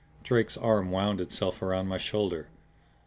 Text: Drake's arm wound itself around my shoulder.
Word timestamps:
Drake's 0.23 0.57
arm 0.57 0.89
wound 0.89 1.21
itself 1.21 1.61
around 1.61 1.87
my 1.87 1.99
shoulder. 1.99 2.47